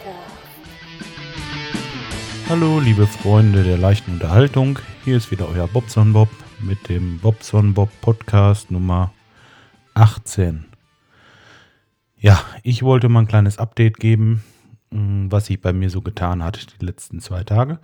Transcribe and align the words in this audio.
Hallo, 2.49 2.79
liebe 2.79 3.09
Freunde 3.09 3.65
der 3.65 3.77
leichten 3.77 4.13
Unterhaltung. 4.13 4.79
Hier 5.05 5.17
ist 5.17 5.33
wieder 5.33 5.49
euer 5.49 5.67
Bobson 5.67 6.13
Bob 6.13 6.29
mit 6.61 6.89
dem 6.89 7.19
Bobson 7.19 7.75
Bob 7.75 7.91
Podcast 8.01 8.71
Nummer 8.71 9.13
18. 9.95 10.67
Ja, 12.17 12.39
ich 12.63 12.85
wollte 12.85 13.09
mal 13.09 13.21
ein 13.21 13.27
kleines 13.27 13.59
Update 13.59 13.99
geben, 13.99 14.45
mh, 14.91 15.27
was 15.33 15.47
sich 15.47 15.61
bei 15.61 15.73
mir 15.73 15.91
so 15.91 16.01
getan 16.01 16.45
hat 16.45 16.81
die 16.81 16.87
letzten 16.87 17.19
zwei 17.19 17.43
Tage. 17.43 17.81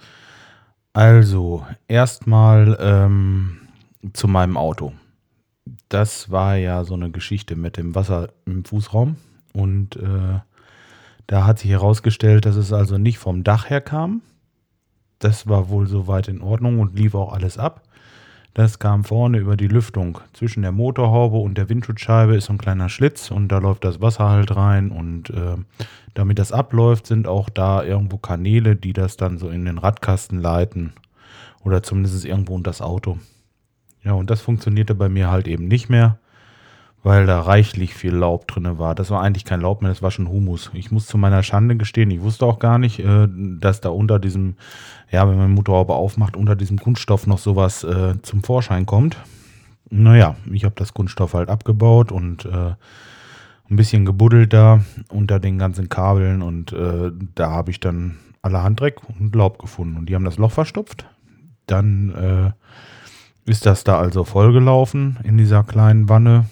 Also, 0.92 1.66
erstmal 1.88 2.78
ähm, 2.80 3.62
zu 4.12 4.28
meinem 4.28 4.56
Auto. 4.56 4.92
Das 5.88 6.30
war 6.30 6.54
ja 6.54 6.84
so 6.84 6.94
eine 6.94 7.10
Geschichte 7.10 7.56
mit 7.56 7.78
dem 7.78 7.96
Wasser 7.96 8.28
im 8.46 8.64
Fußraum. 8.64 9.16
Und 9.52 9.96
äh, 9.96 10.38
da 11.30 11.46
hat 11.46 11.60
sich 11.60 11.70
herausgestellt, 11.70 12.44
dass 12.44 12.56
es 12.56 12.72
also 12.72 12.98
nicht 12.98 13.18
vom 13.18 13.44
Dach 13.44 13.70
her 13.70 13.80
kam. 13.80 14.20
Das 15.20 15.46
war 15.46 15.68
wohl 15.68 15.86
soweit 15.86 16.26
in 16.26 16.42
Ordnung 16.42 16.80
und 16.80 16.98
lief 16.98 17.14
auch 17.14 17.32
alles 17.32 17.56
ab. 17.56 17.84
Das 18.52 18.80
kam 18.80 19.04
vorne 19.04 19.38
über 19.38 19.56
die 19.56 19.68
Lüftung. 19.68 20.18
Zwischen 20.32 20.62
der 20.62 20.72
Motorhaube 20.72 21.36
und 21.36 21.56
der 21.56 21.68
Windschutzscheibe 21.68 22.34
ist 22.34 22.46
so 22.46 22.54
ein 22.54 22.58
kleiner 22.58 22.88
Schlitz 22.88 23.30
und 23.30 23.46
da 23.46 23.58
läuft 23.58 23.84
das 23.84 24.00
Wasser 24.00 24.28
halt 24.28 24.56
rein. 24.56 24.90
Und 24.90 25.30
äh, 25.30 25.54
damit 26.14 26.40
das 26.40 26.50
abläuft, 26.50 27.06
sind 27.06 27.28
auch 27.28 27.48
da 27.48 27.84
irgendwo 27.84 28.18
Kanäle, 28.18 28.74
die 28.74 28.92
das 28.92 29.16
dann 29.16 29.38
so 29.38 29.50
in 29.50 29.66
den 29.66 29.78
Radkasten 29.78 30.40
leiten. 30.40 30.94
Oder 31.62 31.84
zumindest 31.84 32.24
irgendwo 32.24 32.56
unter 32.56 32.70
das 32.70 32.82
Auto. 32.82 33.18
Ja, 34.02 34.14
und 34.14 34.30
das 34.30 34.40
funktionierte 34.40 34.96
bei 34.96 35.08
mir 35.08 35.30
halt 35.30 35.46
eben 35.46 35.68
nicht 35.68 35.88
mehr, 35.90 36.18
weil 37.02 37.26
da 37.26 37.40
reichlich 37.40 37.94
viel 37.94 38.14
Laub 38.14 38.46
drin 38.46 38.78
war. 38.78 38.94
Das 38.94 39.10
war 39.10 39.22
eigentlich 39.22 39.44
kein 39.44 39.60
Laub 39.60 39.80
mehr, 39.80 39.90
das 39.90 40.02
war 40.02 40.10
schon 40.10 40.28
Humus. 40.28 40.70
Ich 40.74 40.90
muss 40.90 41.06
zu 41.06 41.16
meiner 41.16 41.42
Schande 41.42 41.76
gestehen, 41.76 42.10
ich 42.10 42.20
wusste 42.20 42.44
auch 42.44 42.58
gar 42.58 42.78
nicht, 42.78 42.98
äh, 43.00 43.26
dass 43.58 43.80
da 43.80 43.88
unter 43.88 44.18
diesem, 44.18 44.56
ja, 45.10 45.28
wenn 45.28 45.38
man 45.38 45.50
Motorhaube 45.50 45.94
aufmacht, 45.94 46.36
unter 46.36 46.56
diesem 46.56 46.78
Kunststoff 46.78 47.26
noch 47.26 47.38
sowas 47.38 47.84
äh, 47.84 48.20
zum 48.22 48.42
Vorschein 48.42 48.86
kommt. 48.86 49.16
Naja, 49.88 50.36
ich 50.52 50.64
habe 50.64 50.74
das 50.76 50.94
Kunststoff 50.94 51.34
halt 51.34 51.48
abgebaut 51.48 52.12
und 52.12 52.44
äh, 52.44 52.74
ein 53.70 53.76
bisschen 53.76 54.04
gebuddelt 54.04 54.52
da 54.52 54.80
unter 55.08 55.38
den 55.40 55.58
ganzen 55.58 55.88
Kabeln 55.88 56.42
und 56.42 56.72
äh, 56.72 57.12
da 57.34 57.50
habe 57.50 57.70
ich 57.70 57.80
dann 57.80 58.16
allerhand 58.42 58.80
Dreck 58.80 59.00
und 59.18 59.34
Laub 59.34 59.58
gefunden 59.58 59.96
und 59.96 60.06
die 60.06 60.14
haben 60.14 60.24
das 60.24 60.38
Loch 60.38 60.52
verstopft. 60.52 61.06
Dann 61.66 62.54
äh, 63.46 63.50
ist 63.50 63.66
das 63.66 63.84
da 63.84 63.98
also 63.98 64.24
vollgelaufen 64.24 65.18
in 65.22 65.38
dieser 65.38 65.64
kleinen 65.64 66.08
Wanne 66.08 66.46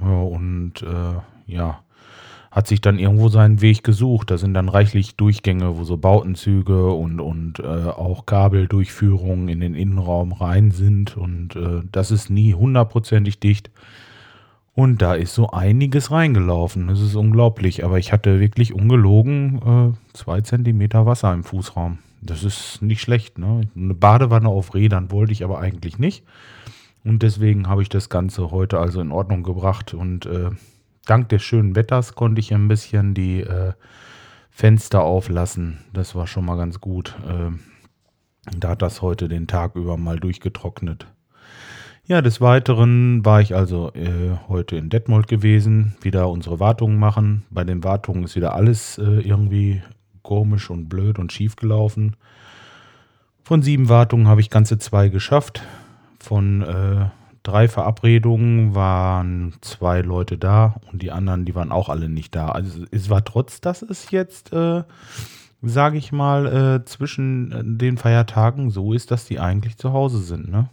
und 0.00 0.82
äh, 0.82 1.52
ja, 1.52 1.80
hat 2.50 2.66
sich 2.66 2.80
dann 2.80 2.98
irgendwo 2.98 3.28
seinen 3.28 3.60
Weg 3.60 3.84
gesucht. 3.84 4.30
Da 4.30 4.38
sind 4.38 4.54
dann 4.54 4.68
reichlich 4.68 5.16
Durchgänge, 5.16 5.76
wo 5.78 5.84
so 5.84 5.96
Bautenzüge 5.96 6.90
und, 6.92 7.20
und 7.20 7.60
äh, 7.60 7.66
auch 7.66 8.26
Kabeldurchführungen 8.26 9.48
in 9.48 9.60
den 9.60 9.74
Innenraum 9.74 10.32
rein 10.32 10.70
sind 10.70 11.16
und 11.16 11.56
äh, 11.56 11.82
das 11.92 12.10
ist 12.10 12.30
nie 12.30 12.54
hundertprozentig 12.54 13.38
dicht. 13.38 13.70
Und 14.78 15.02
da 15.02 15.14
ist 15.14 15.34
so 15.34 15.50
einiges 15.50 16.12
reingelaufen. 16.12 16.86
Das 16.86 17.00
ist 17.00 17.16
unglaublich. 17.16 17.84
Aber 17.84 17.98
ich 17.98 18.12
hatte 18.12 18.38
wirklich 18.38 18.72
ungelogen 18.72 19.96
äh, 19.96 20.16
zwei 20.16 20.40
Zentimeter 20.40 21.04
Wasser 21.04 21.32
im 21.32 21.42
Fußraum. 21.42 21.98
Das 22.22 22.44
ist 22.44 22.80
nicht 22.80 23.00
schlecht. 23.00 23.38
Ne? 23.38 23.62
Eine 23.74 23.94
Badewanne 23.94 24.48
auf 24.48 24.74
Rädern 24.74 25.10
wollte 25.10 25.32
ich 25.32 25.42
aber 25.42 25.58
eigentlich 25.58 25.98
nicht. 25.98 26.22
Und 27.04 27.22
deswegen 27.22 27.68
habe 27.68 27.82
ich 27.82 27.88
das 27.88 28.08
Ganze 28.08 28.50
heute 28.50 28.78
also 28.78 29.00
in 29.00 29.12
Ordnung 29.12 29.42
gebracht. 29.42 29.94
Und 29.94 30.26
äh, 30.26 30.50
dank 31.06 31.28
des 31.28 31.42
schönen 31.42 31.76
Wetters 31.76 32.14
konnte 32.14 32.40
ich 32.40 32.52
ein 32.52 32.68
bisschen 32.68 33.14
die 33.14 33.40
äh, 33.40 33.72
Fenster 34.50 35.02
auflassen. 35.02 35.78
Das 35.92 36.14
war 36.14 36.26
schon 36.26 36.44
mal 36.44 36.56
ganz 36.56 36.80
gut. 36.80 37.14
Äh, 37.26 37.52
da 38.58 38.70
hat 38.70 38.82
das 38.82 39.02
heute 39.02 39.28
den 39.28 39.46
Tag 39.46 39.76
über 39.76 39.96
mal 39.96 40.18
durchgetrocknet. 40.18 41.06
Ja, 42.06 42.22
des 42.22 42.40
Weiteren 42.40 43.22
war 43.24 43.42
ich 43.42 43.54
also 43.54 43.92
äh, 43.92 44.38
heute 44.48 44.76
in 44.76 44.88
Detmold 44.88 45.28
gewesen, 45.28 45.94
wieder 46.00 46.30
unsere 46.30 46.58
Wartungen 46.58 46.98
machen. 46.98 47.44
Bei 47.50 47.64
den 47.64 47.84
Wartungen 47.84 48.24
ist 48.24 48.34
wieder 48.34 48.54
alles 48.54 48.96
äh, 48.96 49.20
irgendwie 49.20 49.82
komisch 50.22 50.70
und 50.70 50.88
blöd 50.88 51.18
und 51.18 51.32
schief 51.32 51.56
gelaufen. 51.56 52.16
Von 53.42 53.62
sieben 53.62 53.88
Wartungen 53.90 54.26
habe 54.26 54.40
ich 54.40 54.48
ganze 54.48 54.78
zwei 54.78 55.08
geschafft. 55.08 55.62
Von 56.28 56.60
äh, 56.60 57.06
drei 57.42 57.68
Verabredungen 57.68 58.74
waren 58.74 59.54
zwei 59.62 60.02
Leute 60.02 60.36
da 60.36 60.78
und 60.92 61.00
die 61.00 61.10
anderen, 61.10 61.46
die 61.46 61.54
waren 61.54 61.72
auch 61.72 61.88
alle 61.88 62.10
nicht 62.10 62.34
da. 62.34 62.50
Also 62.50 62.84
es 62.90 63.08
war 63.08 63.24
trotz, 63.24 63.62
dass 63.62 63.80
es 63.80 64.10
jetzt, 64.10 64.52
äh, 64.52 64.82
sage 65.62 65.96
ich 65.96 66.12
mal, 66.12 66.46
äh, 66.46 66.84
zwischen 66.84 67.50
äh, 67.52 67.62
den 67.64 67.96
Feiertagen 67.96 68.68
so 68.68 68.92
ist, 68.92 69.10
dass 69.10 69.24
die 69.24 69.40
eigentlich 69.40 69.78
zu 69.78 69.94
Hause 69.94 70.18
sind. 70.18 70.50
Ne? 70.50 70.68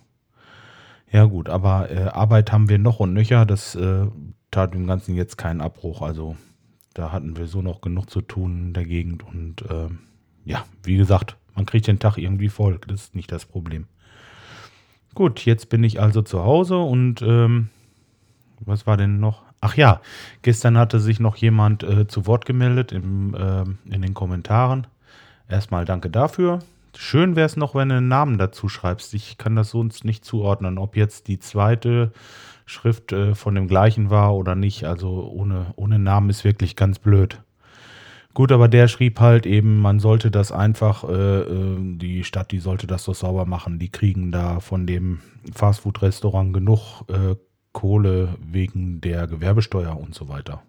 Ja 1.09 1.23
gut, 1.23 1.47
aber 1.47 1.89
äh, 1.89 2.09
Arbeit 2.09 2.51
haben 2.51 2.67
wir 2.67 2.77
noch 2.77 2.99
und 2.99 3.13
nöcher. 3.13 3.45
Das 3.45 3.75
äh, 3.75 4.07
tat 4.51 4.73
dem 4.73 4.87
Ganzen 4.87 5.15
jetzt 5.15 5.37
keinen 5.37 5.61
Abbruch. 5.61 6.01
Also 6.01 6.35
da 6.93 7.13
hatten 7.13 7.37
wir 7.37 7.47
so 7.47 7.61
noch 7.61 7.79
genug 7.79 8.09
zu 8.09 8.19
tun 8.19 8.57
in 8.57 8.73
der 8.73 8.83
Gegend. 8.83 9.23
Und 9.23 9.61
äh, 9.61 9.87
ja, 10.43 10.65
wie 10.83 10.97
gesagt, 10.97 11.37
man 11.55 11.65
kriegt 11.65 11.87
den 11.87 11.99
Tag 11.99 12.17
irgendwie 12.17 12.49
voll. 12.49 12.77
Das 12.89 13.03
ist 13.03 13.15
nicht 13.15 13.31
das 13.31 13.45
Problem. 13.45 13.87
Gut, 15.15 15.45
jetzt 15.45 15.69
bin 15.69 15.83
ich 15.85 16.01
also 16.01 16.21
zu 16.21 16.43
Hause 16.43 16.77
und 16.77 17.21
ähm, 17.21 17.69
was 18.59 18.85
war 18.85 18.97
denn 18.97 19.21
noch? 19.21 19.43
Ach 19.61 19.75
ja, 19.75 20.01
gestern 20.41 20.77
hatte 20.77 20.99
sich 20.99 21.21
noch 21.21 21.37
jemand 21.37 21.83
äh, 21.83 22.05
zu 22.05 22.27
Wort 22.27 22.45
gemeldet 22.45 22.91
im, 22.91 23.33
äh, 23.33 23.63
in 23.93 24.01
den 24.01 24.13
Kommentaren. 24.13 24.87
Erstmal 25.47 25.85
danke 25.85 26.09
dafür. 26.09 26.59
Schön 26.97 27.37
wäre 27.37 27.45
es 27.45 27.55
noch, 27.55 27.75
wenn 27.75 27.89
du 27.89 27.95
einen 27.95 28.09
Namen 28.09 28.37
dazu 28.37 28.67
schreibst. 28.67 29.13
Ich 29.13 29.37
kann 29.37 29.55
das 29.55 29.69
sonst 29.69 30.03
nicht 30.03 30.25
zuordnen, 30.25 30.77
ob 30.77 30.97
jetzt 30.97 31.29
die 31.29 31.39
zweite 31.39 32.11
Schrift 32.65 33.13
äh, 33.13 33.35
von 33.35 33.55
dem 33.55 33.67
gleichen 33.67 34.09
war 34.09 34.35
oder 34.35 34.53
nicht. 34.55 34.83
Also 34.83 35.31
ohne, 35.33 35.67
ohne 35.77 35.97
Namen 35.97 36.29
ist 36.29 36.43
wirklich 36.43 36.75
ganz 36.75 36.99
blöd. 36.99 37.41
Gut, 38.35 38.51
aber 38.51 38.67
der 38.67 38.89
schrieb 38.89 39.21
halt 39.21 39.45
eben, 39.45 39.79
man 39.79 40.01
sollte 40.01 40.29
das 40.29 40.51
einfach, 40.51 41.05
äh, 41.05 41.39
äh, 41.39 41.97
die 41.97 42.25
Stadt, 42.25 42.51
die 42.51 42.59
sollte 42.59 42.85
das 42.85 43.05
so 43.05 43.13
sauber 43.13 43.45
machen. 43.45 43.79
Die 43.79 43.89
kriegen 43.89 44.29
da 44.33 44.59
von 44.59 44.85
dem 44.85 45.21
Fastfood-Restaurant 45.53 46.53
genug 46.53 47.05
äh, 47.07 47.37
Kohle 47.71 48.35
wegen 48.45 48.99
der 48.99 49.27
Gewerbesteuer 49.27 49.97
und 49.97 50.13
so 50.13 50.27
weiter. 50.27 50.63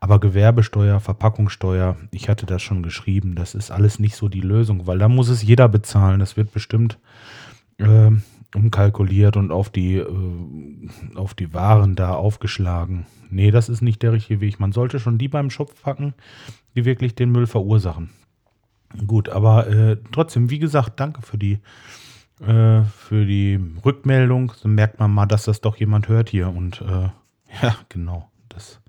Aber 0.00 0.18
Gewerbesteuer, 0.18 0.98
Verpackungssteuer, 0.98 1.96
ich 2.10 2.30
hatte 2.30 2.46
das 2.46 2.62
schon 2.62 2.82
geschrieben, 2.82 3.34
das 3.34 3.54
ist 3.54 3.70
alles 3.70 3.98
nicht 3.98 4.16
so 4.16 4.30
die 4.30 4.40
Lösung, 4.40 4.86
weil 4.86 4.98
da 4.98 5.08
muss 5.08 5.28
es 5.28 5.42
jeder 5.42 5.68
bezahlen. 5.68 6.20
Das 6.20 6.38
wird 6.38 6.52
bestimmt 6.52 6.98
äh, 7.76 8.12
umkalkuliert 8.54 9.36
und 9.36 9.50
auf 9.50 9.70
die, 9.70 9.96
äh, 9.96 10.88
auf 11.14 11.34
die 11.34 11.52
Waren 11.52 11.94
da 11.94 12.14
aufgeschlagen. 12.14 13.06
Nee, 13.30 13.50
das 13.50 13.68
ist 13.68 13.82
nicht 13.82 14.02
der 14.02 14.12
richtige 14.12 14.40
Weg. 14.40 14.58
Man 14.58 14.72
sollte 14.72 14.98
schon 14.98 15.18
die 15.18 15.28
beim 15.28 15.50
Schopf 15.50 15.82
packen, 15.82 16.14
die 16.74 16.84
wirklich 16.84 17.14
den 17.14 17.30
Müll 17.30 17.46
verursachen. 17.46 18.10
Gut, 19.06 19.28
aber 19.28 19.68
äh, 19.68 19.96
trotzdem, 20.12 20.48
wie 20.48 20.58
gesagt, 20.58 20.98
danke 20.98 21.20
für 21.20 21.36
die, 21.36 21.58
äh, 22.40 22.82
für 22.84 23.26
die 23.26 23.60
Rückmeldung. 23.84 24.52
So 24.56 24.68
merkt 24.68 24.98
man 24.98 25.12
mal, 25.12 25.26
dass 25.26 25.44
das 25.44 25.60
doch 25.60 25.76
jemand 25.76 26.08
hört 26.08 26.30
hier. 26.30 26.48
Und 26.48 26.80
äh, 26.80 27.10
ja, 27.62 27.76
genau, 27.90 28.30
das 28.48 28.80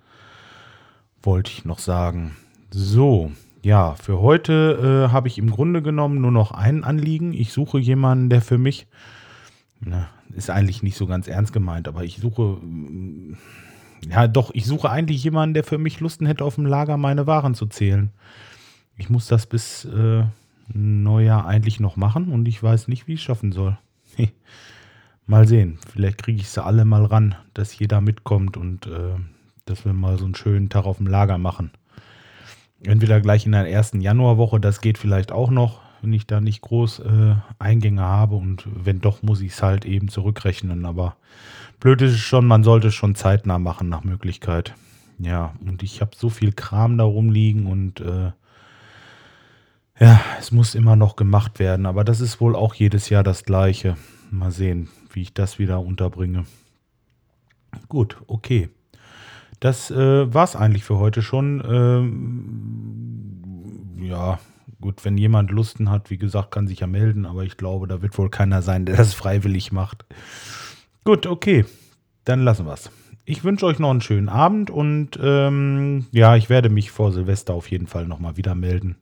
wollte 1.21 1.51
ich 1.51 1.65
noch 1.65 1.79
sagen. 1.79 2.37
So, 2.71 3.31
ja, 3.61 3.95
für 3.95 4.21
heute 4.21 5.07
äh, 5.09 5.11
habe 5.11 5.27
ich 5.27 5.37
im 5.37 5.49
Grunde 5.49 5.81
genommen 5.81 6.21
nur 6.21 6.31
noch 6.31 6.51
ein 6.51 6.85
Anliegen. 6.85 7.33
Ich 7.33 7.51
suche 7.51 7.77
jemanden, 7.79 8.29
der 8.29 8.41
für 8.41 8.57
mich, 8.57 8.87
na, 9.79 10.09
ist 10.33 10.49
eigentlich 10.49 10.83
nicht 10.83 10.97
so 10.97 11.07
ganz 11.07 11.27
ernst 11.27 11.53
gemeint, 11.53 11.87
aber 11.87 12.03
ich 12.03 12.17
suche, 12.17 12.57
mm, 12.61 13.37
ja 14.09 14.27
doch, 14.27 14.51
ich 14.53 14.65
suche 14.65 14.89
eigentlich 14.89 15.23
jemanden, 15.23 15.53
der 15.53 15.63
für 15.63 15.77
mich 15.77 15.99
Lusten 15.99 16.25
hätte, 16.25 16.43
auf 16.43 16.55
dem 16.55 16.65
Lager 16.65 16.97
meine 16.97 17.27
Waren 17.27 17.55
zu 17.55 17.65
zählen. 17.65 18.11
Ich 18.97 19.09
muss 19.09 19.27
das 19.27 19.45
bis 19.45 19.85
äh, 19.85 20.23
Neujahr 20.73 21.45
eigentlich 21.45 21.79
noch 21.79 21.95
machen 21.95 22.29
und 22.29 22.47
ich 22.47 22.61
weiß 22.61 22.87
nicht, 22.87 23.07
wie 23.07 23.13
ich 23.13 23.19
es 23.19 23.25
schaffen 23.25 23.51
soll. 23.51 23.77
mal 25.25 25.47
sehen, 25.47 25.79
vielleicht 25.91 26.23
kriege 26.23 26.41
ich 26.41 26.49
sie 26.49 26.63
alle 26.63 26.85
mal 26.85 27.05
ran, 27.05 27.35
dass 27.53 27.77
jeder 27.77 28.01
mitkommt 28.01 28.57
und 28.57 28.87
äh, 28.87 29.15
dass 29.65 29.85
wir 29.85 29.93
mal 29.93 30.17
so 30.17 30.25
einen 30.25 30.35
schönen 30.35 30.69
Tag 30.69 30.85
auf 30.85 30.97
dem 30.97 31.07
Lager 31.07 31.37
machen. 31.37 31.71
Entweder 32.83 33.21
gleich 33.21 33.45
in 33.45 33.51
der 33.51 33.69
ersten 33.69 34.01
Januarwoche, 34.01 34.59
das 34.59 34.81
geht 34.81 34.97
vielleicht 34.97 35.31
auch 35.31 35.51
noch, 35.51 35.81
wenn 36.01 36.13
ich 36.13 36.27
da 36.27 36.41
nicht 36.41 36.61
groß 36.61 36.99
äh, 36.99 37.35
Eingänge 37.57 38.01
habe 38.01 38.35
und 38.35 38.65
wenn 38.73 39.01
doch, 39.01 39.21
muss 39.23 39.41
ich 39.41 39.53
es 39.53 39.63
halt 39.63 39.85
eben 39.85 40.07
zurückrechnen. 40.09 40.85
Aber 40.85 41.15
blöd 41.79 42.01
ist 42.01 42.13
es 42.13 42.19
schon, 42.19 42.45
man 42.45 42.63
sollte 42.63 42.87
es 42.87 42.95
schon 42.95 43.15
zeitnah 43.15 43.59
machen 43.59 43.89
nach 43.89 44.03
Möglichkeit. 44.03 44.75
Ja, 45.17 45.53
und 45.65 45.83
ich 45.83 46.01
habe 46.01 46.11
so 46.15 46.29
viel 46.29 46.53
Kram 46.53 46.97
da 46.97 47.03
rumliegen 47.03 47.65
und 47.65 47.99
äh, 47.99 48.31
ja, 49.99 50.21
es 50.39 50.51
muss 50.53 50.75
immer 50.75 50.95
noch 50.95 51.17
gemacht 51.17 51.59
werden. 51.59 51.85
Aber 51.85 52.05
das 52.05 52.21
ist 52.21 52.39
wohl 52.39 52.55
auch 52.55 52.73
jedes 52.73 53.09
Jahr 53.09 53.23
das 53.23 53.43
gleiche. 53.43 53.97
Mal 54.31 54.51
sehen, 54.51 54.87
wie 55.11 55.23
ich 55.23 55.33
das 55.33 55.59
wieder 55.59 55.81
unterbringe. 55.81 56.45
Gut, 57.87 58.17
okay. 58.27 58.69
das 59.59 59.91
äh, 59.91 60.33
war 60.33 60.43
es 60.43 60.55
eigentlich 60.55 60.83
für 60.85 60.97
heute 60.97 61.21
schon. 61.21 61.61
Ähm, 61.69 63.39
ja, 64.01 64.39
gut, 64.81 65.03
wenn 65.05 65.17
jemand 65.17 65.51
Lusten 65.51 65.89
hat, 65.89 66.09
wie 66.09 66.17
gesagt, 66.17 66.51
kann 66.51 66.67
sich 66.67 66.79
ja 66.79 66.87
melden, 66.87 67.25
aber 67.25 67.43
ich 67.43 67.57
glaube, 67.57 67.87
da 67.87 68.01
wird 68.01 68.17
wohl 68.17 68.29
keiner 68.29 68.61
sein, 68.61 68.85
der 68.85 68.97
das 68.97 69.13
freiwillig 69.15 69.71
macht. 69.71 70.05
Gut, 71.03 71.25
okay, 71.25 71.65
dann 72.25 72.43
lassen 72.43 72.65
wir 72.65 72.73
es. 72.73 72.91
Ich 73.25 73.43
wünsche 73.43 73.65
euch 73.65 73.79
noch 73.79 73.91
einen 73.91 74.01
schönen 74.01 74.29
Abend 74.29 74.71
und 74.71 75.19
ähm, 75.21 76.07
ja, 76.11 76.35
ich 76.35 76.49
werde 76.49 76.69
mich 76.69 76.89
vor 76.89 77.11
Silvester 77.11 77.53
auf 77.53 77.69
jeden 77.69 77.87
Fall 77.87 78.07
nochmal 78.07 78.37
wieder 78.37 78.55
melden. 78.55 78.95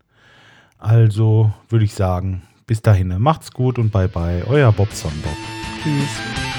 Also 0.77 1.53
würde 1.69 1.85
ich 1.85 1.93
sagen, 1.93 2.41
bis 2.65 2.81
dahin, 2.81 3.15
macht's 3.19 3.51
gut 3.51 3.79
und 3.79 3.91
bye 3.91 4.09
bye, 4.09 4.43
euer 4.47 4.71
Bob. 4.73 4.89
Tschüss. 4.89 6.56